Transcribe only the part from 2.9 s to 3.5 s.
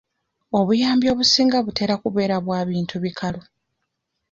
bikalu.